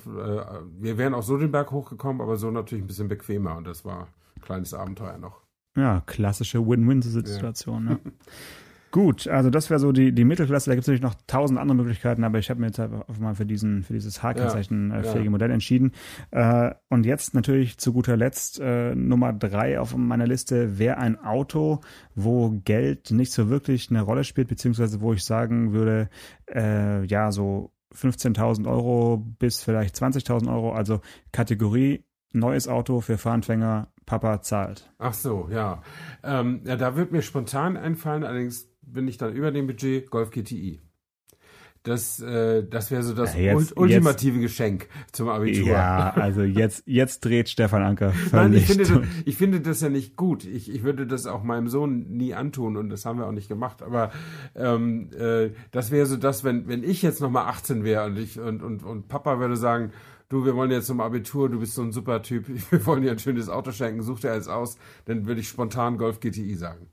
[0.81, 3.85] wir wären auch so den Berg hochgekommen, aber so natürlich ein bisschen bequemer und das
[3.85, 5.42] war ein kleines Abenteuer noch.
[5.76, 7.85] Ja, klassische Win-Win-Situation.
[7.85, 7.92] Ja.
[7.92, 8.00] Ne?
[8.92, 10.68] Gut, also das wäre so die, die Mittelklasse.
[10.68, 13.35] Da gibt es natürlich noch tausend andere Möglichkeiten, aber ich habe mir jetzt einfach mal
[13.35, 15.31] für diesen für dieses H-Kennzeichen-fähige ja, ja.
[15.31, 15.92] Modell entschieden.
[16.31, 21.18] Äh, und jetzt natürlich zu guter Letzt äh, Nummer drei auf meiner Liste wäre ein
[21.18, 21.81] Auto,
[22.14, 26.11] wo Geld nicht so wirklich eine Rolle spielt, beziehungsweise wo ich sagen würde,
[26.55, 31.00] äh, ja, so 15.000 Euro bis vielleicht 20.000 Euro, also
[31.33, 34.92] Kategorie neues Auto für Fahranfänger, Papa zahlt.
[34.98, 35.83] Ach so, ja.
[36.22, 40.31] Ähm, ja, da wird mir spontan einfallen, allerdings bin ich dann über dem Budget Golf
[40.31, 40.81] GTI.
[41.85, 45.66] Das, äh, das wäre so das ja, jetzt, ultimative jetzt, Geschenk zum Abitur.
[45.66, 49.88] Ja, also jetzt, jetzt dreht Stefan Anker Nein, ich finde, das, ich finde das ja
[49.88, 50.45] nicht gut.
[50.45, 53.49] Ich, ich würde das auch meinem Sohn nie antun und das haben wir auch nicht
[53.49, 53.83] gemacht.
[53.83, 54.12] Aber
[54.55, 58.38] ähm, äh, das wäre so das, wenn, wenn ich jetzt nochmal 18 wäre und ich
[58.38, 59.90] und, und, und Papa würde sagen,
[60.29, 63.11] du, wir wollen jetzt zum Abitur, du bist so ein super Typ, wir wollen dir
[63.11, 66.87] ein schönes Auto schenken, such dir eins aus, dann würde ich spontan Golf GTI sagen.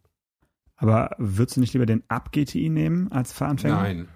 [0.81, 3.75] Aber würdest du nicht lieber den Up GTI nehmen als Fahranfänger?
[3.75, 4.07] Nein.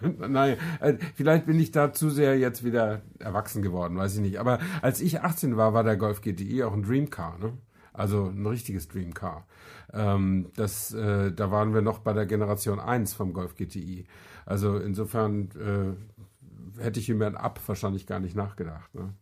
[0.28, 4.40] Nein, äh, vielleicht bin ich da zu sehr jetzt wieder erwachsen geworden, weiß ich nicht.
[4.40, 7.52] Aber als ich 18 war, war der Golf GTI auch ein Dreamcar, ne?
[7.92, 9.46] Also ein richtiges Dreamcar.
[9.92, 14.06] Ähm, das, äh, da waren wir noch bei der Generation 1 vom Golf GTI.
[14.44, 18.92] Also insofern äh, hätte ich über ein Up wahrscheinlich gar nicht nachgedacht.
[18.94, 19.12] Ne?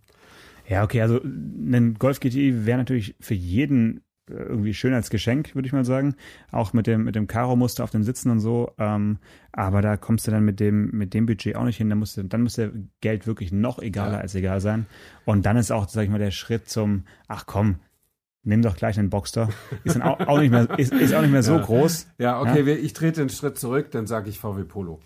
[0.68, 5.66] Ja, okay, also ein Golf GTI wäre natürlich für jeden irgendwie schön als Geschenk, würde
[5.66, 6.14] ich mal sagen.
[6.50, 8.72] Auch mit dem, mit dem Karo-Muster auf den Sitzen und so.
[8.78, 9.18] Ähm,
[9.52, 11.88] aber da kommst du dann mit dem, mit dem Budget auch nicht hin.
[11.88, 14.20] Dann muss, dann der Geld wirklich noch egaler ja.
[14.20, 14.86] als egal sein.
[15.24, 17.76] Und dann ist auch, sag ich mal, der Schritt zum, ach komm,
[18.42, 19.48] nimm doch gleich einen Boxster.
[19.84, 21.62] Ist dann auch, auch nicht mehr, ist, ist auch nicht mehr so ja.
[21.62, 22.08] groß.
[22.18, 22.74] Ja, okay, ja?
[22.74, 25.00] ich trete den Schritt zurück, dann sage ich VW Polo.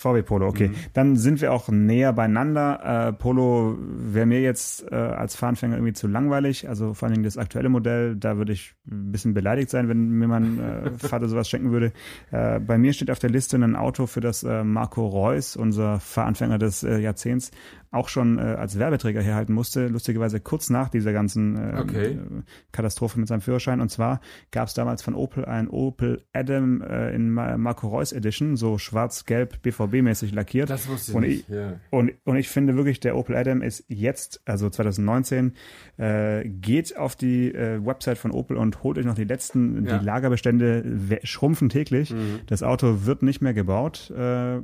[0.00, 0.68] VW Polo, okay.
[0.68, 0.74] Mhm.
[0.94, 3.08] Dann sind wir auch näher beieinander.
[3.08, 6.70] Äh, Polo wäre mir jetzt äh, als Fahranfänger irgendwie zu langweilig.
[6.70, 10.08] Also vor allen Dingen das aktuelle Modell, da würde ich ein bisschen beleidigt sein, wenn
[10.08, 11.92] mir mein äh, Vater sowas schenken würde.
[12.30, 16.00] Äh, bei mir steht auf der Liste ein Auto, für das äh, Marco Reus, unser
[16.00, 17.50] Fahranfänger des äh, Jahrzehnts,
[17.92, 22.18] auch schon als Werbeträger herhalten musste, lustigerweise kurz nach dieser ganzen äh, okay.
[22.70, 23.80] Katastrophe mit seinem Führerschein.
[23.80, 24.20] Und zwar
[24.52, 29.60] gab es damals von Opel ein Opel Adam in Marco Reus Edition, so schwarz-gelb
[29.90, 30.70] BVB-mäßig lackiert.
[30.70, 31.48] Das wusste ich und nicht.
[31.48, 31.80] Ich, ja.
[31.90, 35.52] und, und ich finde wirklich, der Opel Adam ist jetzt, also 2019,
[35.98, 39.98] äh, geht auf die äh, Website von Opel und holt euch noch die letzten, ja.
[39.98, 42.12] die Lagerbestände schrumpfen täglich.
[42.12, 42.40] Mhm.
[42.46, 44.10] Das Auto wird nicht mehr gebaut.
[44.16, 44.60] Äh,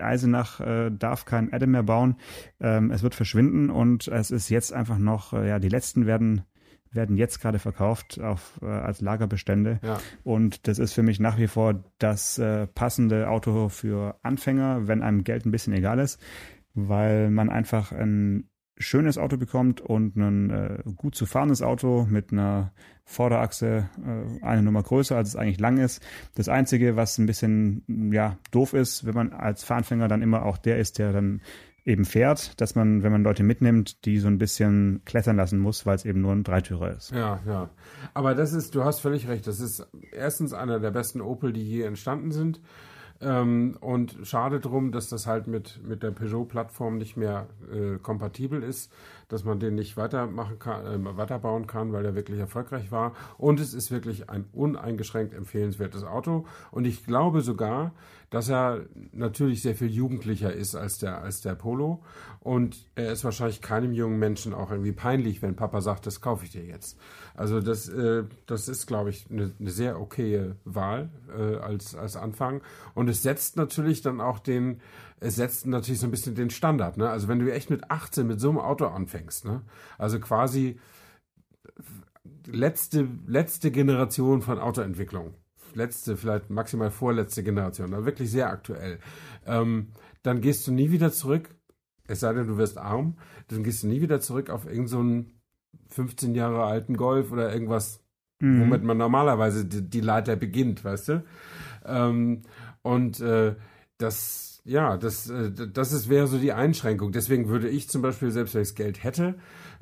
[0.00, 2.16] Eisenach äh, darf kein Adam mehr bauen.
[2.60, 6.42] Ähm, es wird verschwinden und es ist jetzt einfach noch, äh, ja, die letzten werden
[6.92, 9.80] werden jetzt gerade verkauft auf, äh, als Lagerbestände.
[9.82, 10.00] Ja.
[10.24, 15.02] Und das ist für mich nach wie vor das äh, passende Auto für Anfänger, wenn
[15.02, 16.20] einem Geld ein bisschen egal ist,
[16.74, 18.48] weil man einfach ein
[18.78, 22.72] schönes Auto bekommt und ein äh, gut zu fahrendes Auto mit einer
[23.04, 26.00] Vorderachse äh, eine Nummer größer, als es eigentlich lang ist.
[26.36, 30.58] Das Einzige, was ein bisschen ja doof ist, wenn man als Fahranfänger dann immer auch
[30.58, 31.40] der ist, der dann
[31.84, 35.86] eben fährt, dass man, wenn man Leute mitnimmt, die so ein bisschen klettern lassen muss,
[35.86, 37.12] weil es eben nur ein Dreitürer ist.
[37.12, 37.70] Ja, ja.
[38.14, 41.62] Aber das ist, du hast völlig recht, das ist erstens einer der besten Opel, die
[41.62, 42.60] je entstanden sind.
[43.20, 48.62] Ähm, und schade drum, dass das halt mit, mit der Peugeot-Plattform nicht mehr äh, kompatibel
[48.62, 48.92] ist,
[49.28, 53.14] dass man den nicht weitermachen kann, äh, weiterbauen kann, weil der wirklich erfolgreich war.
[53.36, 56.46] Und es ist wirklich ein uneingeschränkt empfehlenswertes Auto.
[56.70, 57.92] Und ich glaube sogar,
[58.30, 62.02] dass er natürlich sehr viel jugendlicher ist als der, als der Polo.
[62.40, 66.44] Und er ist wahrscheinlich keinem jungen Menschen auch irgendwie peinlich, wenn Papa sagt, das kaufe
[66.44, 66.98] ich dir jetzt.
[67.34, 72.16] Also das, äh, das ist, glaube ich, eine, eine sehr okaye Wahl äh, als, als
[72.16, 72.60] Anfang.
[72.94, 74.80] Und es setzt natürlich dann auch den,
[75.20, 76.96] es setzt natürlich so ein bisschen den Standard.
[76.96, 77.08] Ne?
[77.08, 79.62] Also wenn du echt mit 18 mit so einem Auto anfängst, ne?
[79.98, 80.78] also quasi
[82.46, 85.34] letzte, letzte Generation von Autoentwicklung
[85.74, 88.98] letzte, vielleicht maximal vorletzte Generation, aber wirklich sehr aktuell,
[89.46, 89.88] ähm,
[90.22, 91.54] dann gehst du nie wieder zurück,
[92.06, 93.16] es sei denn, du wirst arm,
[93.48, 95.32] dann gehst du nie wieder zurück auf irgendeinen
[95.88, 98.02] so 15 Jahre alten Golf oder irgendwas,
[98.40, 98.62] mhm.
[98.62, 101.24] womit man normalerweise die, die, Leiter beginnt, weißt du?
[101.84, 102.42] Ähm,
[102.82, 103.54] und äh,
[103.98, 107.12] das, ja, das, äh, das ist, wäre so die Einschränkung.
[107.12, 109.34] Deswegen würde ich zum Beispiel, selbst wenn ich das Geld hätte,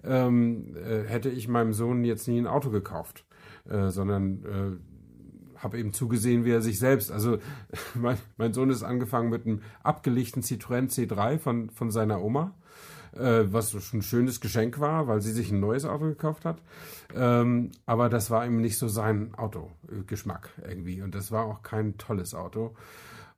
[0.03, 3.25] ähm, äh, hätte ich meinem Sohn jetzt nie ein Auto gekauft,
[3.69, 7.39] äh, sondern äh, habe eben zugesehen, wie er sich selbst, also
[7.95, 12.55] mein, mein, Sohn ist angefangen mit einem abgelichten Citroën C3 von, von seiner Oma,
[13.13, 16.63] äh, was schon ein schönes Geschenk war, weil sie sich ein neues Auto gekauft hat.
[17.15, 21.99] Ähm, aber das war ihm nicht so sein Autogeschmack irgendwie und das war auch kein
[21.99, 22.75] tolles Auto.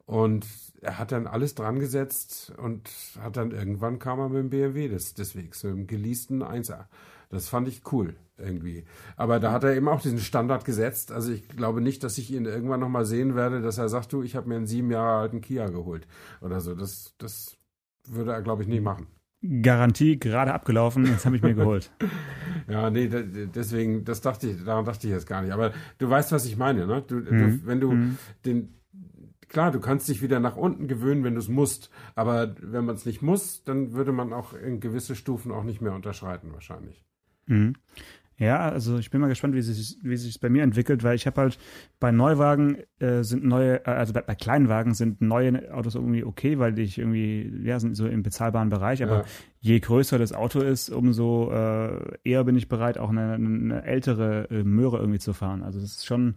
[0.09, 0.47] Und
[0.81, 2.89] er hat dann alles dran gesetzt und
[3.21, 6.89] hat dann irgendwann kam er mit dem BMW des, des Wegs, mit dem geleasten Einser.
[7.29, 8.87] Das fand ich cool irgendwie.
[9.17, 11.13] Aber da hat er eben auch diesen Standard gesetzt.
[11.13, 14.23] Also ich glaube nicht, dass ich ihn irgendwann nochmal sehen werde, dass er sagt, du,
[14.23, 16.07] ich habe mir einen sieben Jahre alten Kia geholt
[16.41, 16.75] oder so.
[16.75, 17.59] Das, das
[18.09, 19.09] würde er, glaube ich, nicht machen.
[19.61, 21.93] Garantie gerade abgelaufen, das habe ich mir geholt.
[22.67, 25.53] ja, nee, deswegen, das dachte ich, daran dachte ich jetzt gar nicht.
[25.53, 27.05] Aber du weißt, was ich meine, ne?
[27.07, 27.25] Du, mhm.
[27.27, 28.19] du, wenn du mhm.
[28.47, 28.75] den,
[29.49, 31.91] klar, du kannst dich wieder nach unten gewöhnen, wenn du es musst.
[32.15, 35.81] Aber wenn man es nicht muss, dann würde man auch in gewisse Stufen auch nicht
[35.81, 37.05] mehr unterschreiten, wahrscheinlich.
[37.47, 37.75] Mhm.
[38.39, 41.27] Ja, also ich bin mal gespannt, wie sich wie sich bei mir entwickelt, weil ich
[41.27, 41.59] habe halt
[41.99, 46.61] bei Neuwagen äh, sind neue, äh, also bei, bei Kleinwagen sind neue Autos irgendwie okay,
[46.61, 49.03] weil ich irgendwie ja sind so im bezahlbaren Bereich.
[49.03, 49.25] Aber ja.
[49.59, 54.49] je größer das Auto ist, umso äh, eher bin ich bereit, auch eine, eine ältere
[54.51, 55.65] äh, Möhre irgendwie zu fahren.
[55.65, 56.37] Also das ist schon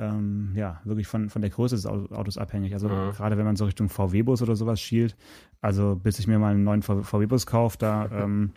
[0.00, 2.72] ähm, ja wirklich von von der Größe des Autos abhängig.
[2.72, 3.10] Also ja.
[3.10, 5.16] gerade wenn man so Richtung VW-Bus oder sowas schielt,
[5.60, 8.52] also bis ich mir mal einen neuen VW-Bus kaufe, da ähm,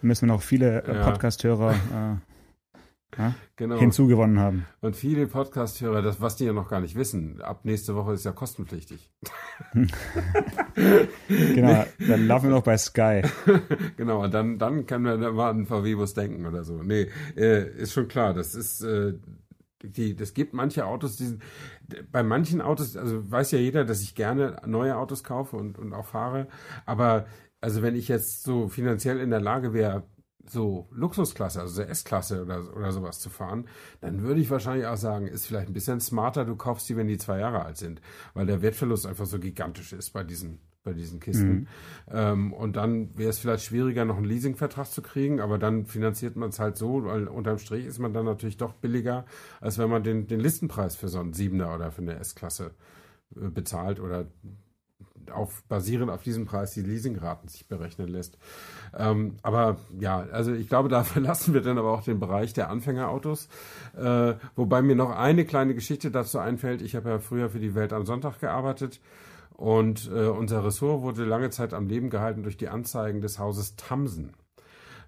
[0.00, 1.72] müssen wir noch viele äh, Podcast-Hörer
[3.14, 3.78] äh, ja, Genau.
[3.78, 4.66] hinzugewonnen haben.
[4.80, 8.24] Und viele Podcast-Hörer, das, was die ja noch gar nicht wissen, ab nächste Woche ist
[8.24, 9.10] ja kostenpflichtig.
[11.28, 13.22] Genau, dann laufen wir noch bei Sky.
[13.96, 16.82] genau, und dann, dann kann man mal an VW-Bus denken oder so.
[16.82, 19.14] Nee, äh, ist schon klar, das ist, äh,
[19.90, 21.38] die, das gibt manche Autos, die
[22.10, 25.92] bei manchen Autos, also weiß ja jeder, dass ich gerne neue Autos kaufe und, und
[25.92, 26.48] auch fahre,
[26.84, 27.26] aber
[27.60, 30.04] also wenn ich jetzt so finanziell in der Lage wäre,
[30.48, 33.68] so Luxusklasse, also S-Klasse oder, oder sowas zu fahren,
[34.00, 37.08] dann würde ich wahrscheinlich auch sagen, ist vielleicht ein bisschen smarter, du kaufst die, wenn
[37.08, 38.00] die zwei Jahre alt sind,
[38.34, 41.66] weil der Wertverlust einfach so gigantisch ist bei diesen, bei diesen Kisten.
[42.10, 46.36] Ähm, und dann wäre es vielleicht schwieriger, noch einen Leasingvertrag zu kriegen, aber dann finanziert
[46.36, 49.26] man es halt so, weil unterm Strich ist man dann natürlich doch billiger,
[49.60, 52.70] als wenn man den, den Listenpreis für so einen Siebener oder für eine S-Klasse
[53.34, 54.26] äh, bezahlt oder
[55.32, 58.38] auf, basierend auf diesem Preis die Leasingraten sich berechnen lässt.
[58.96, 62.70] Ähm, aber ja, also ich glaube, da verlassen wir dann aber auch den Bereich der
[62.70, 63.48] Anfängerautos.
[63.96, 66.80] Äh, wobei mir noch eine kleine Geschichte dazu einfällt.
[66.80, 69.00] Ich habe ja früher für die Welt am Sonntag gearbeitet
[69.56, 73.76] und äh, unser Ressort wurde lange Zeit am Leben gehalten durch die Anzeigen des Hauses
[73.76, 74.34] Tamsen.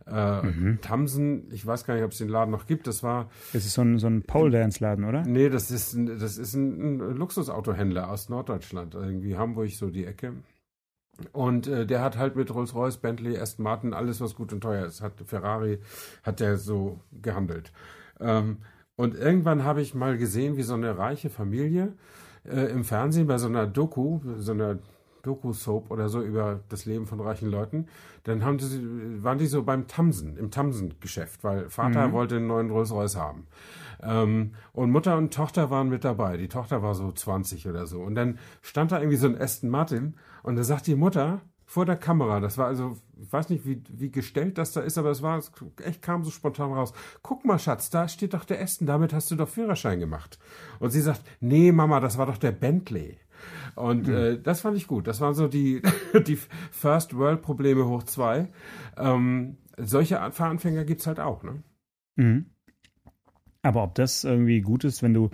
[0.06, 2.86] Äh, Tamsen, ich weiß gar nicht, ob es den Laden noch gibt.
[2.86, 5.22] Das war Das ist so ein, so ein Pole-Dance-Laden, oder?
[5.22, 10.06] Nee, das ist, ein- das ist ein, ein Luxusautohändler aus Norddeutschland, irgendwie Hamburg so die
[10.06, 10.32] Ecke.
[11.32, 14.86] Und äh, der hat halt mit Rolls-Royce, Bentley, Aston Martin, alles was gut und teuer
[14.86, 15.80] ist, hat Ferrari,
[16.22, 17.72] hat der so gehandelt.
[18.20, 18.58] Ähm,
[18.96, 21.92] und irgendwann habe ich mal gesehen, wie so eine reiche Familie
[22.44, 24.78] äh, im Fernsehen bei so einer Doku, so einer
[25.22, 27.86] Doku-Soap oder so über das Leben von reichen Leuten,
[28.24, 32.70] dann haben die, waren die so beim Tamsen, im Tamsen-Geschäft, weil Vater wollte einen neuen
[32.70, 33.46] Rolls-Royce haben.
[34.02, 36.36] Ähm, und Mutter und Tochter waren mit dabei.
[36.36, 38.00] Die Tochter war so 20 oder so.
[38.00, 41.84] Und dann stand da irgendwie so ein Aston Martin und da sagt die Mutter vor
[41.84, 45.10] der Kamera, das war also, ich weiß nicht, wie, wie gestellt das da ist, aber
[45.10, 45.38] es war,
[45.84, 46.94] echt kam so spontan raus.
[47.22, 50.38] Guck mal, Schatz, da steht doch der Aston, damit hast du doch Führerschein gemacht.
[50.80, 53.18] Und sie sagt, nee, Mama, das war doch der Bentley.
[53.74, 55.06] Und äh, das fand ich gut.
[55.06, 55.82] Das waren so die,
[56.26, 56.38] die
[56.70, 58.48] First World Probleme hoch zwei.
[58.96, 61.62] Ähm, solche Fahranfänger gibt's halt auch, ne?
[62.16, 62.46] Mhm.
[63.68, 65.30] Aber ob das irgendwie gut ist, wenn du,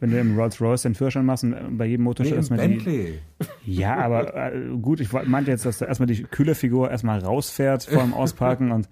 [0.00, 2.74] wenn du im Rolls-Royce den Führerschein machst und äh, bei jedem Motor Nee, erstmal die.
[2.76, 3.18] Bentley.
[3.64, 8.02] Ja, aber äh, gut, ich meinte jetzt, dass da erstmal die Kühlerfigur erstmal rausfährt vor
[8.02, 8.88] dem Ausparken und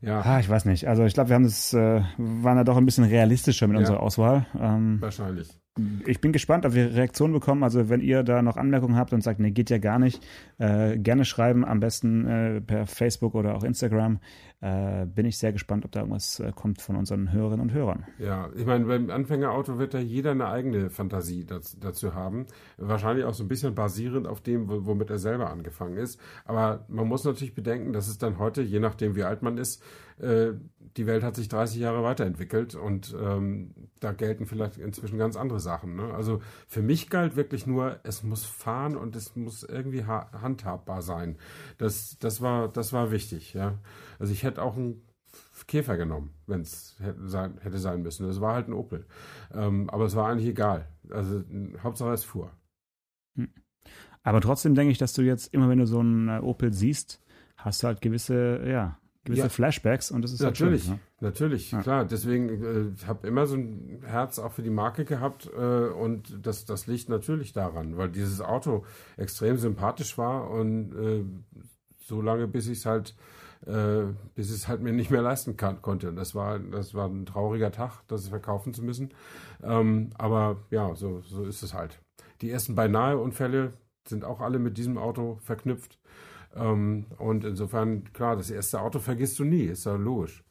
[0.00, 0.86] Ja, ah, ich weiß nicht.
[0.88, 3.80] Also ich glaube, wir haben das, äh, waren da doch ein bisschen realistischer mit Ja.
[3.80, 4.46] unserer Auswahl.
[4.60, 5.48] Ähm, wahrscheinlich.
[6.06, 7.62] Ich bin gespannt, ob wir Reaktionen bekommen.
[7.62, 10.24] Also wenn ihr da noch Anmerkungen habt und sagt, nee, geht ja gar nicht,
[10.58, 14.18] äh, gerne schreiben, am besten äh, per Facebook oder auch Instagram.
[14.62, 18.06] Äh, bin ich sehr gespannt, ob da irgendwas äh, kommt von unseren Hörerinnen und Hörern.
[18.18, 22.46] Ja, ich meine, beim Anfängerauto wird da jeder eine eigene Fantasie das, dazu haben.
[22.78, 26.18] Wahrscheinlich auch so ein bisschen basierend auf dem, wo- womit er selber angefangen ist.
[26.46, 29.82] Aber man muss natürlich bedenken, dass es dann heute, je nachdem wie alt man ist,
[30.20, 30.52] äh,
[30.96, 35.60] die Welt hat sich 30 Jahre weiterentwickelt und ähm, da gelten vielleicht inzwischen ganz andere
[35.60, 35.96] Sachen.
[35.96, 36.14] Ne?
[36.14, 41.02] Also für mich galt wirklich nur, es muss fahren und es muss irgendwie ha handhabbar
[41.02, 41.36] sein.
[41.78, 43.52] Das, das, war, das war wichtig.
[43.54, 43.78] Ja?
[44.18, 45.02] Also ich hätte auch einen
[45.66, 48.28] Käfer genommen, wenn es hätte sein, hätte sein müssen.
[48.28, 49.06] Es war halt ein Opel.
[49.52, 50.88] Ähm, aber es war eigentlich egal.
[51.10, 51.42] Also
[51.82, 52.52] Hauptsache es fuhr.
[54.22, 57.22] Aber trotzdem denke ich, dass du jetzt immer, wenn du so einen äh, Opel siehst,
[57.56, 59.48] hast du halt gewisse, ja, gewisse Ja.
[59.50, 61.06] Flashbacks und das ist Natürlich, halt schön.
[61.20, 61.28] Ne?
[61.28, 61.82] natürlich, Ja.
[61.82, 62.04] klar.
[62.06, 66.46] Deswegen äh, ich habe immer so ein Herz auch für die Marke gehabt äh, und
[66.46, 68.84] das, das liegt natürlich daran, weil dieses Auto
[69.16, 71.24] extrem sympathisch war und äh,
[71.98, 73.14] so lange, bis ich es halt,
[73.66, 76.08] äh, bis ich es halt mir nicht mehr leisten kann, konnte.
[76.08, 79.12] Und das war, das war ein trauriger Tag, das verkaufen zu müssen.
[79.62, 81.98] Ähm, aber ja, so, so ist es halt.
[82.42, 83.72] Die ersten beinahe Unfälle
[84.06, 85.98] sind auch alle mit diesem Auto verknüpft.
[86.56, 90.42] Ähm, und insofern, klar, das erste Auto vergisst du nie, ist ja logisch.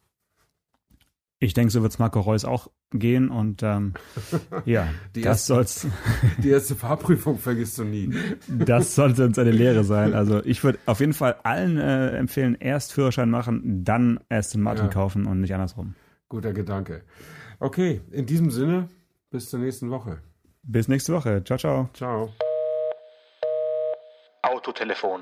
[1.40, 3.94] Ich denke, so wird es Marco Reus auch gehen und ähm,
[4.66, 5.86] ja, Die das, soll's,
[6.38, 8.14] Die erste Fahrprüfung vergisst du nie.
[8.48, 10.14] das sollte uns eine Lehre sein.
[10.14, 14.62] Also ich würde auf jeden Fall allen äh, empfehlen, erst Führerschein machen, dann erst den
[14.62, 14.92] Martin Ja.
[14.92, 15.96] kaufen und nicht andersrum.
[16.30, 17.04] Guter Gedanke.
[17.60, 18.88] Okay, in diesem Sinne,
[19.30, 20.20] bis zur nächsten Woche.
[20.64, 21.44] Bis nächste Woche.
[21.44, 21.90] Ciao, ciao.
[21.94, 22.32] Ciao.
[24.42, 25.22] Autotelefon,